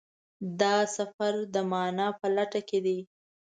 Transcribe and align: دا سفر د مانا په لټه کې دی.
دا 0.61 0.75
سفر 0.97 1.33
د 1.53 1.55
مانا 1.71 2.07
په 2.19 2.27
لټه 2.35 2.61
کې 2.69 2.79
دی. 2.85 2.99